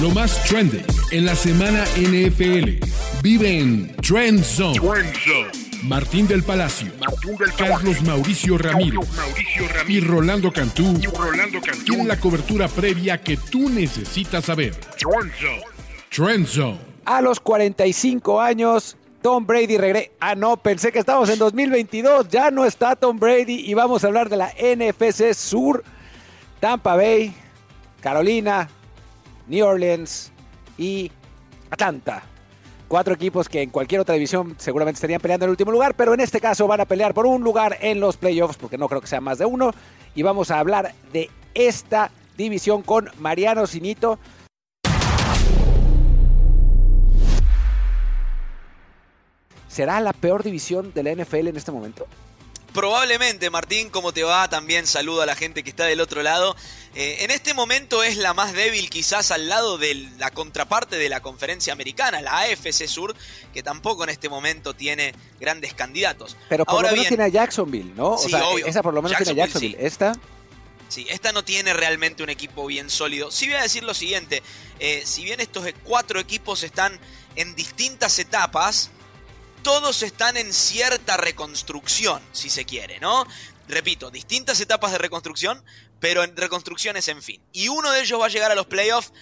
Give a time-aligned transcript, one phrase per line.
[0.00, 0.80] Lo más trendy
[1.10, 2.82] en la semana NFL.
[3.22, 4.80] Vive en Trend Zone.
[5.82, 6.90] Martín del Palacio,
[7.58, 9.06] Carlos Mauricio Ramírez,
[9.88, 10.98] y Rolando Cantú,
[11.84, 14.74] tienen la cobertura previa que tú necesitas saber.
[16.10, 16.78] Trend Zone.
[17.04, 20.10] A los 45 años, Tom Brady regresa.
[20.18, 22.28] Ah, no, pensé que estábamos en 2022.
[22.28, 25.84] Ya no está Tom Brady y vamos a hablar de la NFC Sur.
[26.58, 27.34] Tampa Bay,
[28.00, 28.68] Carolina,
[29.50, 30.30] New Orleans
[30.78, 31.10] y
[31.70, 32.22] Atlanta.
[32.86, 36.14] Cuatro equipos que en cualquier otra división seguramente estarían peleando en el último lugar, pero
[36.14, 39.00] en este caso van a pelear por un lugar en los playoffs, porque no creo
[39.00, 39.72] que sea más de uno.
[40.14, 44.20] Y vamos a hablar de esta división con Mariano Sinito.
[49.66, 52.06] ¿Será la peor división de la NFL en este momento?
[52.72, 54.48] Probablemente, Martín, ¿cómo te va?
[54.48, 56.56] También saludo a la gente que está del otro lado.
[56.94, 61.08] Eh, en este momento es la más débil quizás al lado de la contraparte de
[61.08, 63.14] la conferencia americana, la AFC Sur,
[63.52, 66.36] que tampoco en este momento tiene grandes candidatos.
[66.48, 68.18] Pero por lo menos tiene a Jacksonville, ¿no?
[68.18, 68.66] Sí, obvio.
[68.66, 69.76] Esa por lo menos tiene a Jacksonville.
[69.80, 70.12] ¿Esta?
[70.88, 73.30] Sí, esta no tiene realmente un equipo bien sólido.
[73.30, 74.42] Sí voy a decir lo siguiente,
[74.80, 76.98] eh, si bien estos cuatro equipos están
[77.36, 78.90] en distintas etapas,
[79.62, 83.26] todos están en cierta reconstrucción, si se quiere, ¿no?
[83.68, 85.64] Repito, distintas etapas de reconstrucción,
[86.00, 87.40] pero en reconstrucciones en fin.
[87.52, 89.12] Y uno de ellos va a llegar a los playoffs.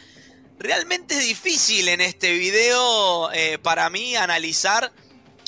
[0.59, 4.93] Realmente es difícil en este video eh, para mí analizar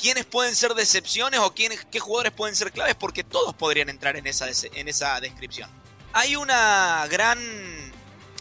[0.01, 4.27] quiénes pueden ser decepciones o qué jugadores pueden ser claves, porque todos podrían entrar en
[4.27, 5.71] esa, en esa descripción.
[6.13, 7.39] Hay una gran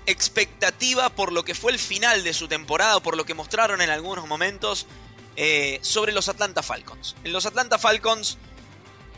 [0.06, 3.90] expectativa por lo que fue el final de su temporada, por lo que mostraron en
[3.90, 4.88] algunos momentos
[5.36, 7.16] eh, sobre los Atlanta Falcons.
[7.24, 8.38] En los Atlanta Falcons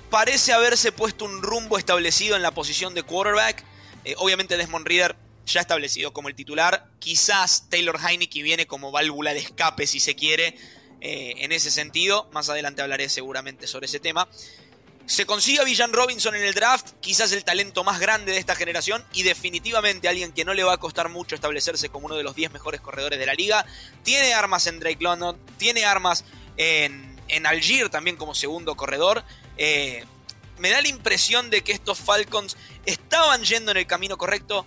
[0.09, 3.63] parece haberse puesto un rumbo establecido en la posición de quarterback.
[4.03, 6.89] Eh, obviamente Desmond Reader ya establecido como el titular.
[6.99, 10.55] Quizás Taylor Heineke viene como válvula de escape, si se quiere,
[11.01, 12.29] eh, en ese sentido.
[12.31, 14.27] Más adelante hablaré seguramente sobre ese tema.
[15.11, 18.55] Se consigue a Villan Robinson en el draft, quizás el talento más grande de esta
[18.55, 22.23] generación y definitivamente alguien que no le va a costar mucho establecerse como uno de
[22.23, 23.65] los 10 mejores corredores de la liga.
[24.03, 26.23] Tiene armas en Drake London, tiene armas
[26.55, 29.25] en, Algier también como segundo corredor.
[29.57, 30.05] Eh,
[30.59, 32.55] me da la impresión de que estos Falcons
[32.85, 34.65] estaban yendo en el camino correcto,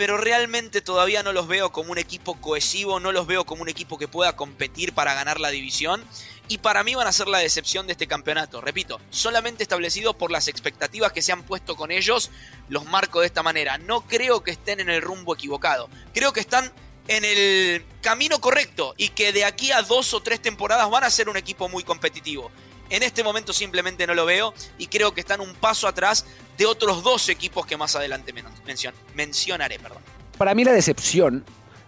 [0.00, 3.68] pero realmente todavía no los veo como un equipo cohesivo, no los veo como un
[3.68, 6.02] equipo que pueda competir para ganar la división.
[6.48, 8.62] Y para mí van a ser la decepción de este campeonato.
[8.62, 12.30] Repito, solamente establecido por las expectativas que se han puesto con ellos,
[12.70, 13.76] los marco de esta manera.
[13.76, 15.90] No creo que estén en el rumbo equivocado.
[16.14, 16.72] Creo que están
[17.06, 21.10] en el camino correcto y que de aquí a dos o tres temporadas van a
[21.10, 22.50] ser un equipo muy competitivo.
[22.90, 26.26] En este momento simplemente no lo veo y creo que están un paso atrás
[26.58, 28.34] de otros dos equipos que más adelante
[29.14, 29.78] mencionaré.
[29.78, 30.02] Perdón.
[30.36, 31.44] Para mí la decepción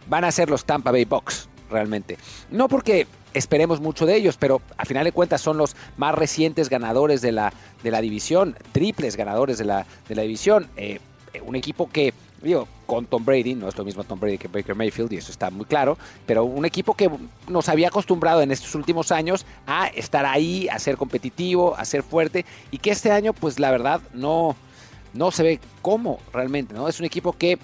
[0.07, 2.19] van a ser los Tampa Bay Bucks, realmente.
[2.51, 6.69] No porque esperemos mucho de ellos, pero a final de cuentas son los más recientes
[6.69, 7.53] ganadores de la,
[7.83, 10.71] división, triples ganadores de la, división.
[10.77, 11.01] Eh,
[11.45, 14.75] un equipo que, digo, con Tom Brady, no es lo mismo Tom Brady que Baker
[14.75, 17.10] Mayfield, y eso está muy claro, pero un equipo que
[17.48, 22.03] nos había acostumbrado en estos últimos años a estar ahí, a ser competitivo, a ser
[22.03, 24.56] fuerte, y que este año, pues la verdad, no,
[25.14, 26.88] no se ve cómo realmente, ¿no?
[26.88, 27.58] Es un equipo que,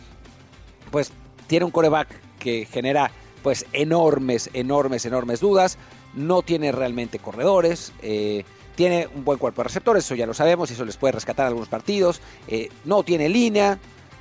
[0.90, 1.12] pues,
[1.46, 2.08] tiene un coreback
[2.38, 3.10] que genera
[3.42, 5.78] pues enormes, enormes, enormes dudas.
[6.14, 7.92] No tiene realmente corredores.
[8.02, 11.12] Eh, tiene un buen cuerpo de receptores, eso ya lo sabemos, y eso les puede
[11.12, 12.20] rescatar algunos partidos.
[12.46, 13.78] Eh, no tiene línea.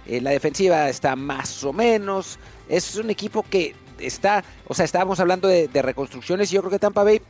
[0.08, 2.40] Eh, la defensiva está más o menos.
[2.70, 6.80] Es un equipo que está, o sea, estábamos hablando de, reconstrucciones y yo creo que
[6.80, 7.22] Tampa Bay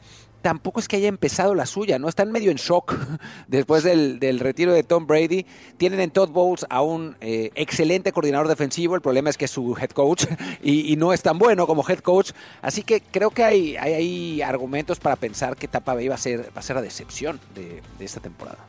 [0.42, 2.08] tampoco es que haya empezado la suya, ¿no?
[2.08, 2.96] Están medio en shock
[3.48, 5.46] después del, retiro de Tom Brady.
[5.78, 8.96] Tienen en Todd Bowles a un eh, excelente coordinador defensivo.
[8.96, 10.26] El problema es que es su head coach
[10.62, 12.32] y, no es tan bueno como head coach.
[12.62, 16.52] Así que creo que hay, hay, argumentos para pensar que Tampa Bay va a ser,
[16.56, 18.60] va a ser la decepción de esta temporada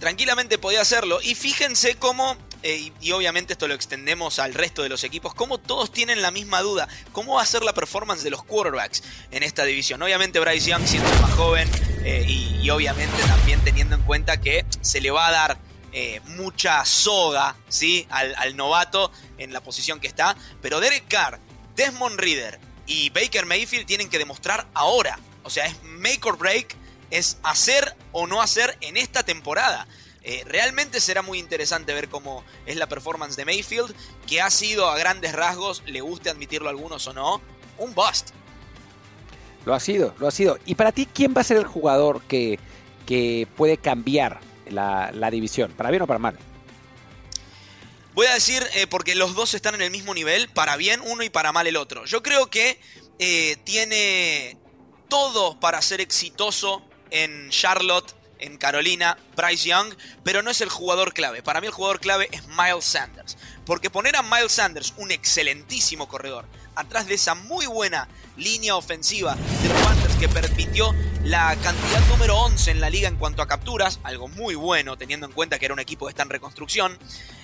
[0.00, 1.20] tranquilamente podía hacerlo.
[1.22, 5.58] Y fíjense cómo, eh, y, obviamente esto lo extendemos al resto de los equipos, cómo
[5.58, 6.88] todos tienen la misma duda.
[7.12, 10.02] ¿Cómo va a ser la performance de los quarterbacks en esta división?
[10.02, 11.68] Obviamente Bryce Young siendo más joven
[12.04, 15.58] eh, y, obviamente también teniendo en cuenta que se le va a dar
[15.92, 18.06] eh, mucha soga ¿sí?
[18.10, 20.36] Al, novato en la posición que está.
[20.62, 21.38] Pero Derek Carr,
[21.76, 25.18] Desmond Reader y Baker Mayfield tienen que demostrar ahora.
[25.42, 26.76] O sea, es make or break
[27.10, 29.86] es hacer o no hacer en esta temporada.
[30.22, 33.94] Eh, realmente será muy interesante ver cómo es la performance de Mayfield,
[34.26, 37.40] que ha sido a grandes rasgos, le guste admitirlo a algunos o no,
[37.78, 38.30] un bust.
[39.64, 40.58] Lo ha sido, lo ha sido.
[40.66, 42.58] Y para ti, ¿quién va a ser el jugador que,
[43.06, 45.72] que puede cambiar la, la división?
[45.72, 46.38] ¿Para bien o para mal?
[48.14, 51.22] Voy a decir, eh, porque los dos están en el mismo nivel, para bien uno
[51.22, 52.04] y para mal el otro.
[52.06, 52.80] Yo creo que
[53.18, 54.58] eh, tiene
[55.08, 61.12] todo para ser exitoso en Charlotte, en Carolina, Bryce Young, pero no es el jugador
[61.12, 61.42] clave.
[61.42, 63.36] Para mí el jugador clave es Miles Sanders.
[63.64, 66.46] Porque poner a Miles Sanders, un excelentísimo corredor,
[66.80, 70.94] atrás de esa muy buena línea ofensiva de los Panthers que permitió
[71.24, 75.26] la cantidad número 11 en la liga en cuanto a capturas, algo muy bueno teniendo
[75.26, 76.98] en cuenta que era un equipo que está en reconstrucción,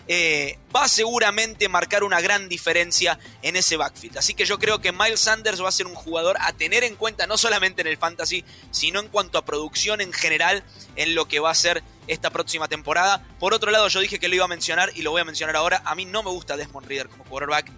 [0.09, 4.19] eh, va a seguramente marcar una gran diferencia en ese backfield.
[4.19, 6.97] Así que yo creo que Miles Sanders va a ser un jugador a tener en
[6.97, 10.65] cuenta no solamente en el fantasy, sino en cuanto a producción en general
[10.97, 13.27] en lo que va a ser esta próxima temporada.
[13.39, 15.57] Por otro lado, yo dije que lo iba a mencionar y lo voy a mencionar
[15.57, 15.83] ahora.
[15.85, 17.71] A mí no me gusta Desmond Reader como quarterback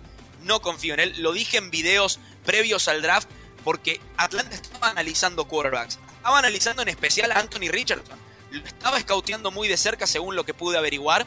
[0.48, 1.14] no confío en él.
[1.18, 3.28] Lo dije en videos previos al draft
[3.62, 5.98] porque Atlanta estaba analizando quarterbacks.
[6.16, 8.18] Estaba analizando en especial a Anthony Richardson.
[8.50, 11.26] Lo estaba scouteando muy de cerca según lo que pude averiguar.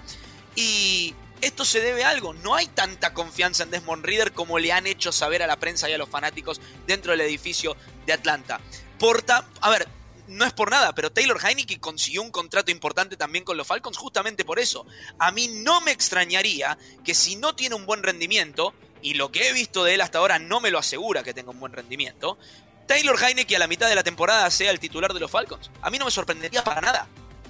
[0.55, 2.33] Y esto se debe a algo.
[2.33, 5.89] No hay tanta confianza en Desmond Reader como le han hecho saber a la prensa
[5.89, 8.59] y a los fanáticos dentro del edificio de Atlanta.
[8.97, 9.87] Porta, a ver,
[10.27, 13.97] no es por nada, pero Taylor Heineke consiguió un contrato importante también con los Falcons
[13.97, 14.85] justamente por eso.
[15.19, 19.49] A mí no me extrañaría que si no tiene un buen rendimiento, y lo que
[19.49, 22.37] he visto de él hasta ahora no me lo asegura que tenga un buen rendimiento,
[22.87, 25.71] Taylor Heineke a la mitad de la temporada sea el titular de los Falcons.
[25.81, 27.07] A mí no me sorprendería para nada,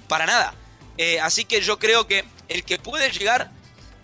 [0.08, 0.54] para nada.
[0.98, 3.50] Eh, así que yo creo que el que puede llegar,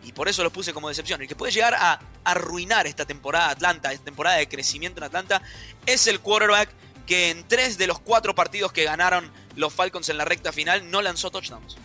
[0.02, 3.50] y por eso lo puse como decepción, el que puede llegar a arruinar esta temporada
[3.50, 5.42] Atlanta, esta temporada de crecimiento en Atlanta,
[5.86, 6.70] es el quarterback
[7.06, 10.90] que en tres de los cuatro partidos que ganaron los Falcons en la recta final
[10.90, 11.76] no lanzó touchdowns.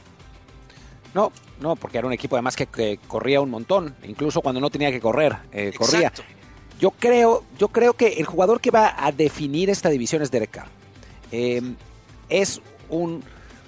[1.14, 1.32] No,
[1.62, 5.00] no, porque era un equipo además que, corría un montón, incluso cuando no tenía que
[5.00, 6.12] correr, eh, corría.
[6.80, 10.52] Yo creo, yo creo que el jugador que va a definir esta división es Derek
[10.52, 10.68] Carr.
[11.32, 11.76] Em,
[12.30, 13.24] es un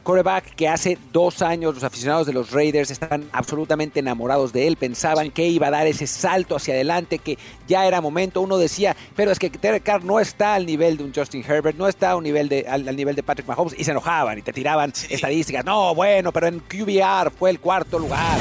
[0.06, 4.78] quarterback que hace dos años los aficionados de los Raiders estaban absolutamente enamorados de él,
[4.78, 7.38] pensaban que iba a dar ese salto hacia adelante, que
[7.68, 8.40] ya era momento.
[8.40, 11.78] Uno decía, pero es que Derek Carr no está al nivel de un Justin Herbert,
[11.78, 14.54] no está al nivel de, al, nivel de Patrick Mahomes, y se enojaban y te
[14.54, 15.66] tiraban estadísticas.
[15.66, 18.38] No, bueno, pero en QBR fue el cuarto lugar.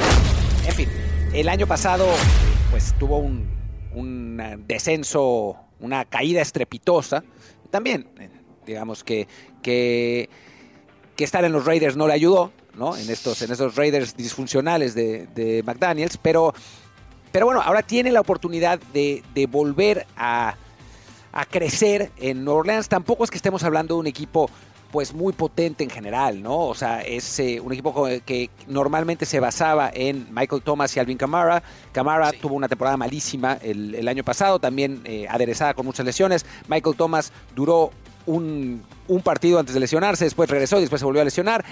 [0.67, 0.89] En fin,
[1.33, 2.07] el año pasado
[2.71, 3.49] pues tuvo un,
[3.95, 7.25] un descenso, una caída estrepitosa.
[7.71, 8.29] También, eh,
[8.67, 9.27] digamos que,
[9.63, 10.29] que
[11.17, 12.97] que estar en los Raiders no le ayudó, ¿no?
[12.97, 16.55] En estos, en estos Raiders disfuncionales de, McDaniels, pero,
[17.33, 20.57] pero bueno, ahora tiene la oportunidad de, volver a,
[21.51, 22.89] crecer en Nueva Orleans.
[22.89, 24.49] Tampoco es que estemos hablando de un equipo
[24.93, 26.57] pues muy potente en general, ¿no?
[26.57, 31.19] O sea, es eh, un equipo que normalmente se basaba en Michael Thomas y Alvin
[31.19, 31.65] Kamara.
[31.91, 36.47] Kamara tuvo una temporada malísima el, año pasado, también eh, aderezada con muchas lesiones.
[36.69, 37.91] Michael Thomas duró
[38.27, 38.83] un,
[39.23, 41.65] partido antes de lesionarse, después regresó y después se volvió a lesionar.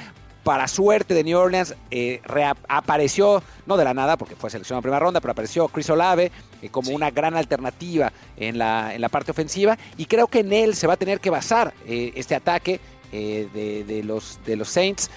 [0.43, 4.83] Para suerte de New Orleans, eh, reapareció, no de la nada, porque fue seleccionado en
[4.83, 9.09] primera ronda, pero apareció Chris Olave eh, como una gran alternativa en la, en la
[9.09, 9.79] parte ofensiva.
[9.97, 12.81] Y creo que en él se va a tener que basar eh, este ataque
[13.13, 15.11] de, los, de los Saints.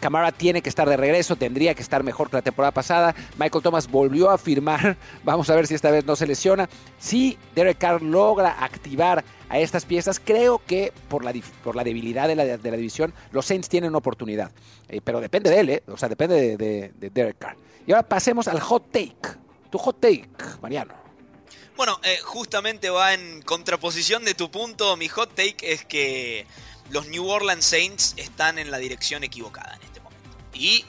[0.00, 3.14] Camara tiene que estar de regreso, tendría que estar mejor que la temporada pasada.
[3.38, 6.68] Michael Thomas volvió a firmar, vamos a ver si esta vez no se lesiona.
[6.98, 11.32] Si Derek Carr logra activar a estas piezas, creo que por la,
[11.62, 14.50] por la debilidad de la, de la división, los Saints tienen una oportunidad.
[14.88, 15.82] Eh, pero depende de él, ¿eh?
[15.88, 17.56] o sea, depende de, Derek Carr.
[17.86, 19.38] Y ahora pasemos al hot take.
[19.70, 20.28] Tu hot take,
[20.60, 20.94] Mariano.
[21.76, 24.96] Bueno, eh, justamente va en contraposición de tu punto.
[24.96, 26.46] Mi hot take es que
[26.90, 30.28] los New Orleans Saints están en la dirección equivocada en este momento.
[30.54, 30.84] Y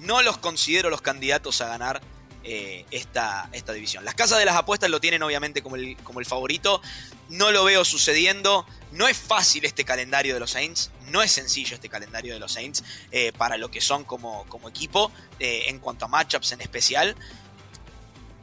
[0.00, 2.02] no los considero los candidatos a ganar
[2.44, 4.04] eh, esta, esta, división.
[4.04, 6.82] Las casas de las apuestas lo tienen obviamente como el, como el favorito.
[7.28, 8.66] No lo veo sucediendo.
[8.90, 10.90] No es fácil este calendario de los Saints.
[11.10, 14.68] No es sencillo este calendario de los Saints eh, para lo que son como, como
[14.68, 17.16] equipo eh, en cuanto a matchups en especial.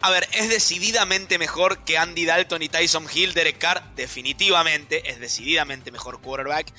[0.02, 3.34] A ver, es decididamente mejor que Andy Dalton y Tyson Hill.
[3.34, 6.72] Derek Carr, definitivamente, es decididamente mejor quarterback.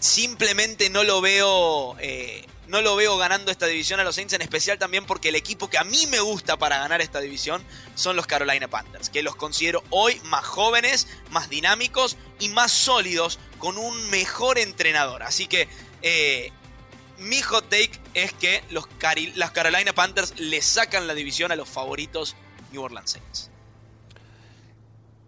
[0.00, 1.96] Simplemente no lo veo.
[2.00, 5.34] Eh, no lo veo ganando esta división a los Saints, en especial también porque el
[5.34, 7.62] equipo que a mí me gusta para ganar esta división
[7.96, 13.40] son los Carolina Panthers, que los considero hoy más jóvenes, más dinámicos y más sólidos,
[13.58, 15.24] con un mejor entrenador.
[15.24, 15.68] Así que
[16.02, 16.52] eh,
[17.18, 18.86] mi hot take es que los
[19.34, 22.36] las Carolina Panthers le sacan la división a los favoritos
[22.72, 23.50] New Orleans Saints.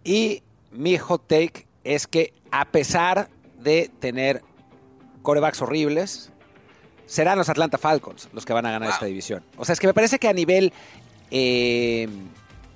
[0.03, 4.43] Y mi hot take es que a pesar de tener
[5.23, 6.29] corebacks horribles,
[7.07, 9.43] serán los Atlanta Falcons los que van a ganar esta división.
[9.57, 10.71] O sea, es que me parece que a nivel...
[11.31, 12.07] Eh,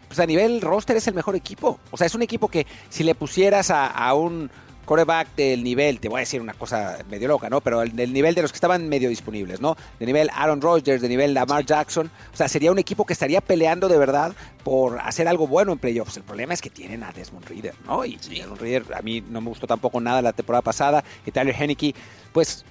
[0.08, 1.80] pues a nivel roster es el mejor equipo.
[1.92, 4.50] O sea, es un equipo que si le pusieras a, un
[4.88, 7.60] coreback del nivel, te voy a decir una cosa medio loca, ¿no?
[7.60, 9.76] Pero del nivel de los que estaban medio disponibles, ¿no?
[10.00, 12.10] De nivel Aaron Rodgers, de nivel Lamar Jackson.
[12.34, 15.78] O sea, sería un equipo que estaría peleando de verdad por hacer algo bueno en
[15.78, 16.16] playoffs.
[16.16, 18.06] El problema es que tienen a Desmond Reader, ¿no?
[18.06, 21.04] Y Desmond Reader a mí no me gustó tampoco nada la temporada pasada.
[21.26, 21.94] Y Tyler Henneke,
[22.32, 22.64] pues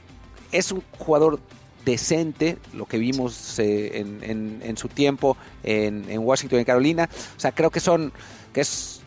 [0.53, 1.39] es un jugador
[1.85, 7.11] decente, lo que vimos eh, en, su tiempo en, Washington y Carolina.
[7.37, 8.11] O sea, creo que son,
[8.55, 9.03] que es,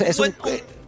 [0.00, 0.34] es un,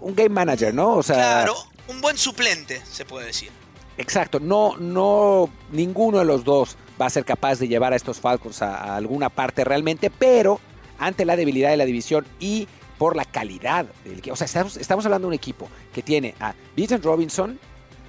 [0.00, 0.96] un game manager, ¿no?
[0.96, 1.54] O sea, claro,
[1.88, 3.50] un buen suplente, se puede decir.
[3.96, 8.20] Exacto, no, no, ninguno de los dos va a ser capaz de llevar a estos
[8.20, 10.60] Falcons a, alguna parte realmente, pero
[10.98, 14.34] ante la debilidad de la división y por la calidad del equipo.
[14.34, 17.58] O sea, estamos, hablando de un equipo que tiene a Vincent Robinson,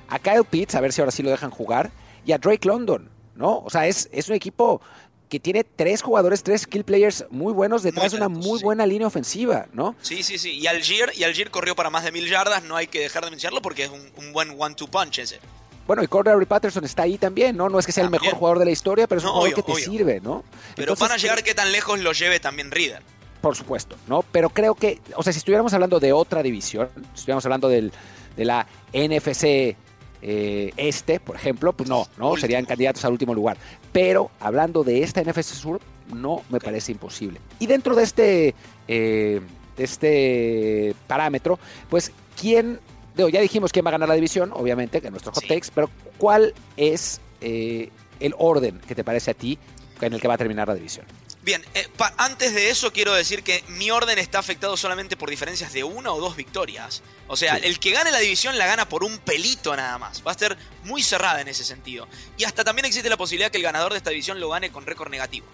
[0.10, 1.92] a Kyle Pitts, a ver si ahora sí lo dejan jugar,
[2.26, 3.60] y a Drake London, ¿no?
[3.60, 4.82] O sea, es, es un equipo
[5.30, 9.08] que tiene tres jugadores, tres skill players muy buenos detrás de una muy buena línea
[9.08, 9.96] ofensiva, ¿no?
[10.02, 10.58] Sí, sí, sí.
[10.58, 13.30] Y Algier, y Algier corrió para más de mil yardas, no hay que dejar de
[13.30, 15.40] mencionarlo porque es un, buen one-two punch ese.
[15.86, 17.70] Bueno, y Cordero Patterson está ahí también, ¿no?
[17.70, 19.64] No es que sea el mejor jugador de la historia, pero es un jugador que
[19.64, 20.44] te sirve, ¿no?
[20.76, 23.02] Pero van a llegar que tan lejos lo lleve también Reader.
[23.42, 24.24] Por supuesto, ¿no?
[24.32, 27.92] Pero creo que, o sea, si estuviéramos hablando de otra división, si estuviéramos hablando del,
[28.36, 29.78] de la NFC
[30.22, 33.58] eh, este, por ejemplo, pues no, no, serían candidatos al último lugar.
[33.92, 35.80] Pero hablando de esta NFC Sur,
[36.14, 37.40] no me parece imposible.
[37.60, 38.56] Y dentro de este,
[38.88, 39.42] eh,
[39.78, 41.60] de este parámetro,
[41.90, 42.80] pues, ¿quién?
[43.16, 46.54] ya dijimos quién va a ganar la división, obviamente, que nuestros hot takes, pero ¿cuál
[46.78, 49.58] es eh, el orden que te parece a ti
[50.00, 51.06] en el que va a terminar la división?
[51.50, 51.88] Bien, eh,
[52.18, 56.14] antes de eso quiero decir que mi orden está afectado solamente por diferencias de una
[56.14, 57.02] o dos victorias.
[57.28, 60.22] O sea, el que gane la división la gana por un pelito nada más.
[60.22, 62.08] Va a ser muy cerrada en ese sentido.
[62.38, 64.86] Y hasta también existe la posibilidad que el ganador de esta división lo gane con
[64.86, 65.48] récord negativo.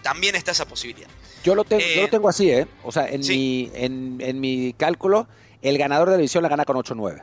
[0.00, 1.10] También está esa posibilidad.
[1.44, 2.66] Yo lo, tengo, yo lo eh, tengo así, ¿eh?
[2.82, 5.28] O sea, en, mi, en, en mi cálculo,
[5.60, 7.22] el ganador de la división la gana con 8-9.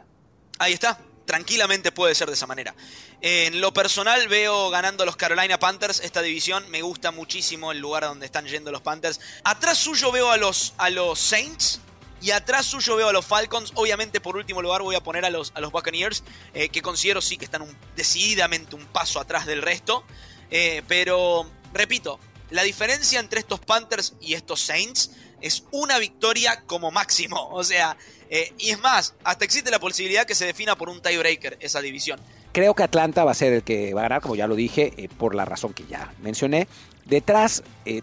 [0.59, 2.75] Ahí está tranquilamente puede ser de esa manera.
[3.21, 6.69] En lo personal veo ganando los Carolina Panthers esta división.
[6.69, 9.19] Me gusta muchísimo el lugar donde están yendo los Panthers.
[9.43, 11.79] Atrás suyo veo a los, a los Saints.
[12.21, 13.71] Y atrás suyo veo a los Falcons.
[13.75, 17.21] Obviamente, por último lugar, voy a poner a los, a los Buccaneers, eh, que considero
[17.21, 17.65] sí que están
[17.97, 20.05] decididamente un paso atrás del resto.
[20.49, 25.11] Eh, pero, repito, la diferencia entre estos Panthers y estos Saints
[25.43, 27.49] es una victoria como máximo.
[27.53, 27.95] O sea,
[28.29, 31.81] eh, y es más, hasta existe la posibilidad que se defina por un tiebreaker esa
[31.81, 32.19] división.
[32.51, 34.93] Creo que Atlanta va a ser el que va a ganar, como ya lo dije,
[34.97, 36.67] eh, por la razón que ya mencioné.
[37.05, 38.01] Detrás, eh,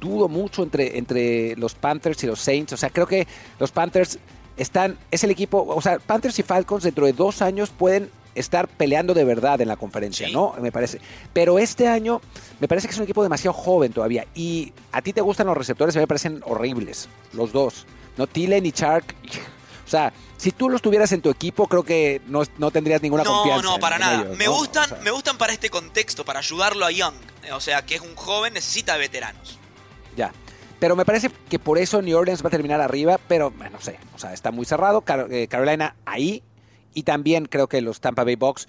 [0.00, 2.72] dudo mucho entre, entre los Panthers y los Saints.
[2.72, 3.26] O sea, creo que
[3.58, 4.18] los Panthers
[4.56, 8.10] están, es el equipo, o sea, Panthers y Falcons dentro de dos años pueden
[8.40, 10.54] estar peleando de verdad en la conferencia, ¿no?
[10.60, 11.00] Me parece.
[11.32, 12.20] Pero este año
[12.58, 14.26] me parece que es un equipo demasiado joven todavía.
[14.34, 17.86] Y a ti te gustan los receptores, me parecen horribles, los dos.
[18.16, 19.14] No, Thielen y Chark.
[19.86, 23.62] O sea, si tú los tuvieras en tu equipo, creo que no, tendrías ninguna confianza.
[23.62, 24.24] No, no, para nada.
[24.36, 27.14] me, Gustan, me gustan para este contexto, para ayudarlo a Young.
[27.52, 29.58] O sea, que es un joven, necesita veteranos.
[30.16, 30.32] Ya.
[30.78, 33.98] Pero me parece que por eso New Orleans va a terminar arriba, pero no sé.
[34.14, 35.04] O sea, está muy cerrado.
[35.30, 36.42] Eh, Carolina ahí.
[36.94, 38.68] Y también creo que los Tampa Bay Bucks,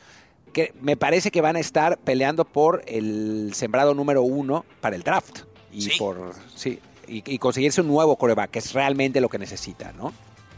[0.53, 5.03] que me parece que van a estar peleando por el sembrado número uno para el
[5.03, 5.41] draft.
[5.71, 6.33] Y por.
[6.55, 10.13] Sí, y, conseguirse un nuevo coreback, que es realmente lo que necesita, ¿no?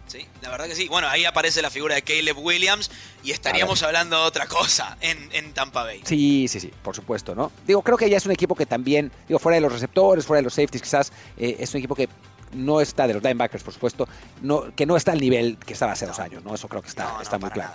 [0.06, 0.88] Sí, la verdad que sí.
[0.88, 2.92] Bueno, ahí aparece la figura de Caleb Williams
[3.24, 6.02] y estaríamos hablando de otra cosa en, Tampa Bay.
[6.04, 7.52] Sí, sí, sí, por supuesto, ¿no?
[7.66, 10.40] Digo, creo que ya es un equipo que también, digo, fuera de los receptores, fuera
[10.40, 12.10] de los safeties, quizás eh, es un equipo que
[12.54, 14.08] no está de los linebackers, por supuesto,
[14.42, 16.54] no, que no está al nivel que estaba hace dos años, ¿no?
[16.54, 17.74] Eso creo que está, está muy claro.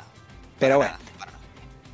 [0.58, 0.94] Pero bueno.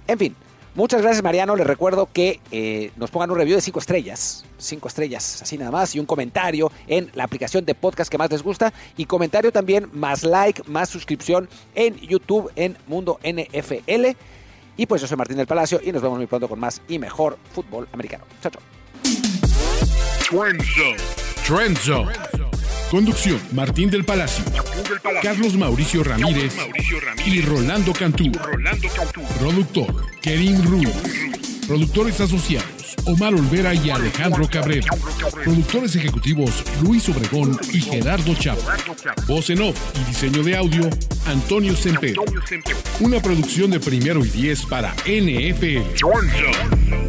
[0.07, 0.37] En fin,
[0.75, 1.55] Muchas gracias, Mariano.
[1.55, 4.45] Les recuerdo que eh, nos pongan un review de cinco estrellas.
[4.59, 5.95] Cinco estrellas, así nada más.
[5.95, 8.73] Y un comentario en la aplicación de podcast que más les gusta.
[8.97, 14.17] Y comentario también, más like, más suscripción en YouTube en Mundo NFL.
[14.77, 16.99] Y pues yo soy Martín del Palacio y nos vemos muy pronto con más y
[16.99, 18.25] mejor fútbol americano.
[18.43, 18.63] Chao, chao.
[21.45, 22.34] Trend
[22.91, 24.45] Conducción, Martín del Palacio,
[25.23, 26.55] Carlos Mauricio Ramírez,
[27.27, 28.31] y Rolando Cantú.
[29.39, 30.91] Productor, Kerim Ruiz.
[31.67, 34.87] Productores asociados, Omar Olvera y Alejandro Cabrera.
[35.43, 38.65] Productores ejecutivos, Luis Obregón y Gerardo Chávez.
[39.27, 40.89] Voz en off y diseño de audio,
[41.27, 42.17] Antonio Semper.
[43.01, 47.04] Una producción de primero y diez para NFL.